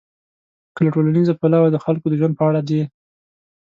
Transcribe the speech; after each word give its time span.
که 0.75 0.79
له 0.85 0.89
ټولنیز 0.95 1.27
پلوه 1.39 1.67
د 1.71 1.77
خلکو 1.85 2.05
د 2.09 2.13
ژوند 2.19 2.33
په 2.39 2.43
اړه 2.49 2.61
دي. 2.69 2.81